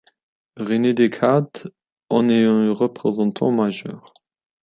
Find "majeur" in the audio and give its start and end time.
3.51-4.15